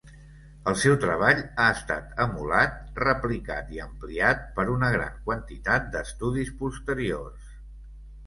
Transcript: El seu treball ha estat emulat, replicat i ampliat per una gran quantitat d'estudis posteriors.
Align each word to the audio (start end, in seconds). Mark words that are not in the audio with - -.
El 0.69 0.75
seu 0.83 0.93
treball 1.01 1.41
ha 1.41 1.65
estat 1.73 2.15
emulat, 2.23 2.79
replicat 3.03 3.69
i 3.75 3.81
ampliat 3.85 4.41
per 4.57 4.65
una 4.79 4.89
gran 4.95 5.21
quantitat 5.29 5.85
d'estudis 5.97 6.51
posteriors. 6.63 7.53